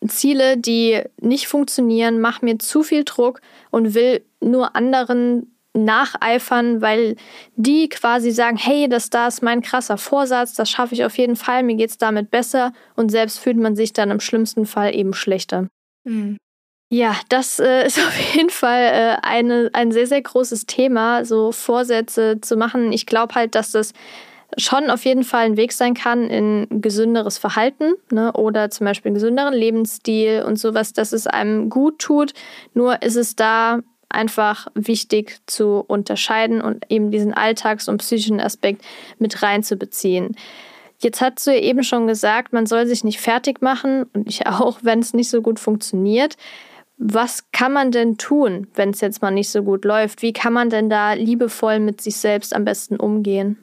[0.07, 7.15] Ziele, die nicht funktionieren, mache mir zu viel Druck und will nur anderen nacheifern, weil
[7.55, 11.35] die quasi sagen, hey, das da ist mein krasser Vorsatz, das schaffe ich auf jeden
[11.35, 14.95] Fall, mir geht es damit besser und selbst fühlt man sich dann im schlimmsten Fall
[14.95, 15.67] eben schlechter.
[16.03, 16.37] Mhm.
[16.91, 21.51] Ja, das äh, ist auf jeden Fall äh, eine, ein sehr, sehr großes Thema, so
[21.51, 22.91] Vorsätze zu machen.
[22.91, 23.93] Ich glaube halt, dass das
[24.57, 29.09] schon auf jeden Fall ein Weg sein kann in gesünderes Verhalten ne, oder zum Beispiel
[29.09, 32.33] einen gesünderen Lebensstil und sowas, dass es einem gut tut.
[32.73, 38.83] Nur ist es da einfach wichtig zu unterscheiden und eben diesen Alltags- und psychischen Aspekt
[39.19, 40.35] mit reinzubeziehen.
[40.99, 44.47] Jetzt hast du ja eben schon gesagt, man soll sich nicht fertig machen und ich
[44.47, 46.35] auch, wenn es nicht so gut funktioniert.
[46.97, 50.21] Was kann man denn tun, wenn es jetzt mal nicht so gut läuft?
[50.21, 53.57] Wie kann man denn da liebevoll mit sich selbst am besten umgehen?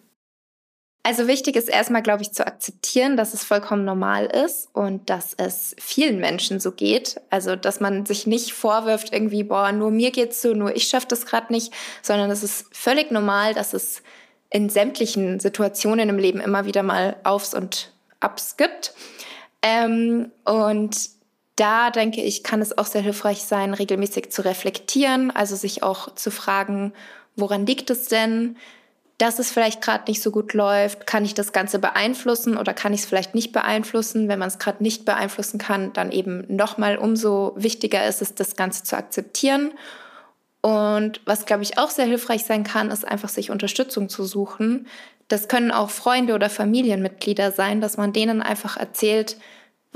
[1.06, 5.34] Also wichtig ist erstmal, glaube ich, zu akzeptieren, dass es vollkommen normal ist und dass
[5.36, 7.20] es vielen Menschen so geht.
[7.30, 11.06] Also, dass man sich nicht vorwirft, irgendwie, boah, nur mir geht's so, nur ich schaffe
[11.06, 14.02] das gerade nicht, sondern es ist völlig normal, dass es
[14.50, 18.92] in sämtlichen Situationen im Leben immer wieder mal Aufs und Abs gibt.
[19.62, 20.96] Ähm, und
[21.54, 26.16] da denke ich, kann es auch sehr hilfreich sein, regelmäßig zu reflektieren, also sich auch
[26.16, 26.94] zu fragen,
[27.36, 28.56] woran liegt es denn?
[29.18, 32.92] Dass es vielleicht gerade nicht so gut läuft, kann ich das Ganze beeinflussen oder kann
[32.92, 34.28] ich es vielleicht nicht beeinflussen?
[34.28, 38.56] Wenn man es gerade nicht beeinflussen kann, dann eben nochmal umso wichtiger ist es, das
[38.56, 39.72] Ganze zu akzeptieren.
[40.60, 44.86] Und was, glaube ich, auch sehr hilfreich sein kann, ist einfach sich Unterstützung zu suchen.
[45.28, 49.38] Das können auch Freunde oder Familienmitglieder sein, dass man denen einfach erzählt,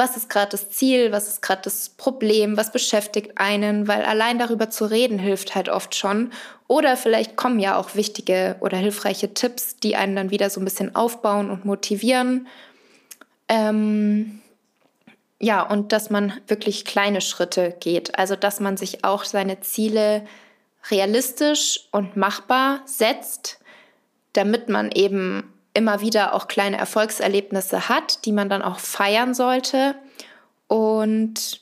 [0.00, 4.38] was ist gerade das Ziel, was ist gerade das Problem, was beschäftigt einen, weil allein
[4.38, 6.32] darüber zu reden hilft halt oft schon.
[6.66, 10.64] Oder vielleicht kommen ja auch wichtige oder hilfreiche Tipps, die einen dann wieder so ein
[10.64, 12.48] bisschen aufbauen und motivieren.
[13.48, 14.40] Ähm,
[15.38, 18.18] ja, und dass man wirklich kleine Schritte geht.
[18.18, 20.26] Also, dass man sich auch seine Ziele
[20.90, 23.58] realistisch und machbar setzt,
[24.32, 29.94] damit man eben immer wieder auch kleine Erfolgserlebnisse hat, die man dann auch feiern sollte
[30.66, 31.60] und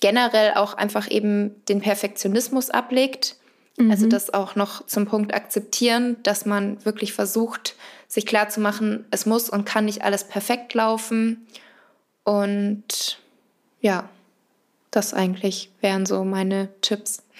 [0.00, 3.36] generell auch einfach eben den Perfektionismus ablegt.
[3.78, 3.90] Also mhm.
[3.90, 7.74] Also das auch noch zum Punkt akzeptieren, dass man wirklich versucht,
[8.08, 11.46] sich klarzumachen, es muss und kann nicht alles perfekt laufen.
[12.24, 13.18] Und
[13.80, 14.08] ja,
[14.90, 17.22] das eigentlich wären so meine Tipps.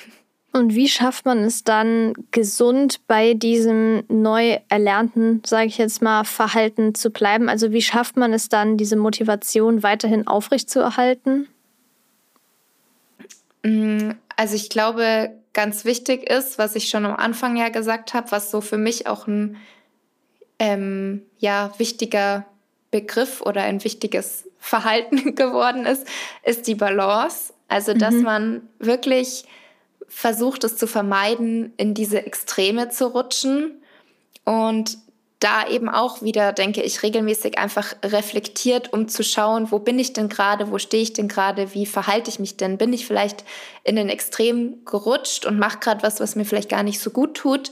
[0.56, 6.24] Und wie schafft man es dann, gesund bei diesem neu erlernten, sage ich jetzt mal,
[6.24, 7.50] Verhalten zu bleiben?
[7.50, 11.46] Also wie schafft man es dann, diese Motivation weiterhin aufrechtzuerhalten?
[13.62, 18.30] Mm, also ich glaube, ganz wichtig ist, was ich schon am Anfang ja gesagt habe,
[18.30, 19.58] was so für mich auch ein
[20.58, 22.46] ähm, ja, wichtiger
[22.90, 26.06] Begriff oder ein wichtiges Verhalten geworden ist,
[26.44, 27.52] ist die Balance.
[27.68, 28.22] Also, dass mhm.
[28.22, 29.44] man wirklich
[30.08, 33.82] versucht es zu vermeiden, in diese Extreme zu rutschen
[34.44, 34.98] und
[35.38, 40.14] da eben auch wieder, denke ich, regelmäßig einfach reflektiert, um zu schauen, wo bin ich
[40.14, 42.78] denn gerade, wo stehe ich denn gerade, wie verhalte ich mich denn?
[42.78, 43.44] Bin ich vielleicht
[43.84, 47.34] in den Extrem gerutscht und mache gerade was, was mir vielleicht gar nicht so gut
[47.34, 47.70] tut?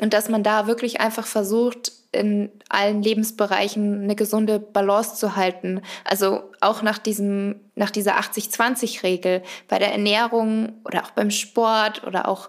[0.00, 5.82] Und dass man da wirklich einfach versucht, in allen Lebensbereichen eine gesunde Balance zu halten.
[6.04, 12.28] Also auch nach diesem, nach dieser 80-20-Regel bei der Ernährung oder auch beim Sport oder
[12.28, 12.48] auch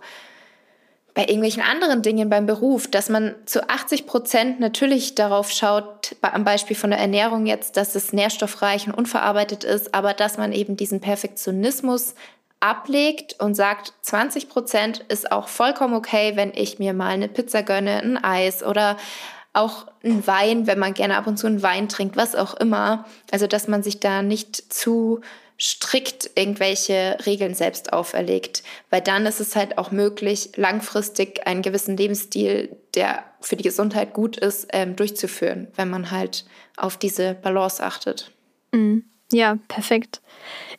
[1.18, 6.44] bei irgendwelchen anderen Dingen beim Beruf, dass man zu 80 Prozent natürlich darauf schaut, am
[6.44, 10.78] Beispiel von der Ernährung jetzt, dass es nährstoffreich und unverarbeitet ist, aber dass man eben
[10.78, 12.14] diesen Perfektionismus
[12.60, 17.64] ablegt und sagt, 20 Prozent ist auch vollkommen okay, wenn ich mir mal eine Pizza
[17.64, 18.98] gönne, ein Eis oder
[19.58, 23.06] auch ein Wein, wenn man gerne ab und zu einen Wein trinkt, was auch immer.
[23.32, 25.22] Also, dass man sich da nicht zu
[25.60, 31.98] strikt irgendwelche Regeln selbst auferlegt, weil dann ist es halt auch möglich, langfristig einen gewissen
[31.98, 36.46] Lebensstil, der für die Gesundheit gut ist, ähm, durchzuführen, wenn man halt
[36.76, 38.32] auf diese Balance achtet.
[38.72, 39.06] Mhm.
[39.32, 40.22] Ja, perfekt.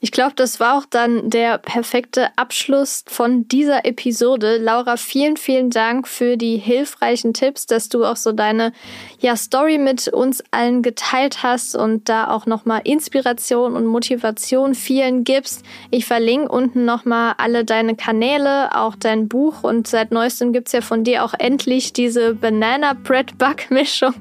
[0.00, 4.58] Ich glaube, das war auch dann der perfekte Abschluss von dieser Episode.
[4.58, 8.72] Laura, vielen, vielen Dank für die hilfreichen Tipps, dass du auch so deine
[9.18, 15.24] ja, Story mit uns allen geteilt hast und da auch nochmal Inspiration und Motivation vielen
[15.24, 15.64] gibst.
[15.90, 20.80] Ich verlinke unten nochmal alle deine Kanäle, auch dein Buch und seit neuestem gibt's ja
[20.80, 24.14] von dir auch endlich diese Banana Bread Bug Mischung,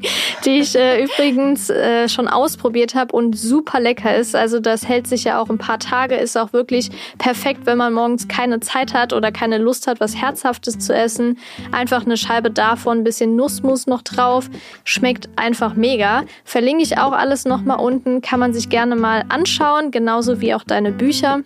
[0.43, 4.35] die ich äh, übrigens äh, schon ausprobiert habe und super lecker ist.
[4.35, 7.93] Also das hält sich ja auch ein paar Tage ist auch wirklich perfekt, wenn man
[7.93, 11.37] morgens keine Zeit hat oder keine Lust hat, was Herzhaftes zu essen.
[11.71, 14.49] Einfach eine Scheibe davon, ein bisschen Nussmus noch drauf.
[14.83, 16.23] Schmeckt einfach mega.
[16.43, 18.21] Verlinke ich auch alles nochmal unten.
[18.21, 21.43] Kann man sich gerne mal anschauen, genauso wie auch deine Bücher.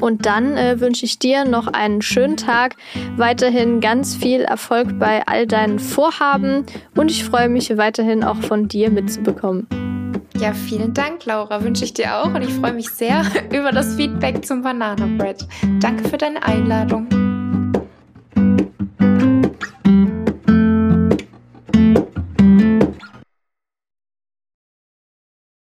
[0.00, 2.76] Und dann äh, wünsche ich dir noch einen schönen Tag,
[3.16, 6.64] weiterhin ganz viel Erfolg bei all deinen Vorhaben
[6.96, 9.66] und ich freue mich weiterhin auch von dir mitzubekommen.
[10.38, 11.62] Ja, vielen Dank, Laura.
[11.62, 15.46] Wünsche ich dir auch und ich freue mich sehr über das Feedback zum Banana Bread.
[15.80, 17.06] Danke für deine Einladung.